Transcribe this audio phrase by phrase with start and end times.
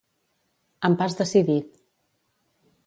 [0.89, 1.79] Amb pas decidit.